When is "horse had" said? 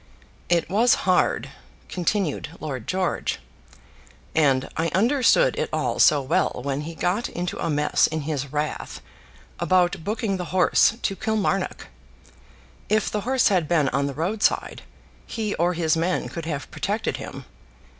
13.21-13.67